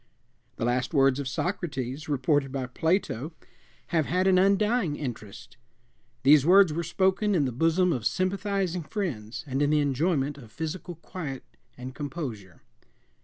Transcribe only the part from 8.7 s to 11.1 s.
friends and in the enjoyment of physical